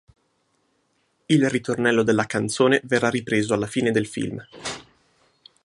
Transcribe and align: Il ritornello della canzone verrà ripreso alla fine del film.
Il 1.27 1.47
ritornello 1.47 2.01
della 2.01 2.25
canzone 2.25 2.81
verrà 2.85 3.07
ripreso 3.11 3.53
alla 3.53 3.67
fine 3.67 3.91
del 3.91 4.07
film. 4.07 4.43